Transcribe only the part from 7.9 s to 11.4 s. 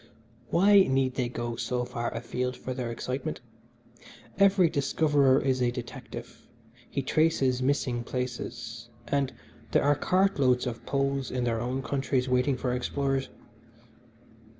places, and there are cartloads of Poles